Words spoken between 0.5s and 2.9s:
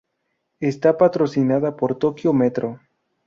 Está patrocinada por Tokyo Metro.